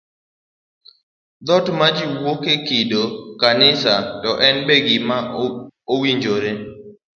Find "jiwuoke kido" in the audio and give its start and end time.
1.95-3.03